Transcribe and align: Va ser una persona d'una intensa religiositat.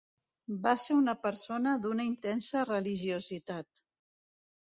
Va 0.61 0.71
ser 0.83 0.95
una 0.99 1.13
persona 1.25 1.73
d'una 1.83 2.07
intensa 2.11 2.63
religiositat. 2.69 3.85